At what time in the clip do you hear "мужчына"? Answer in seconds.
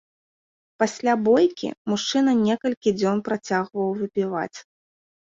1.95-2.31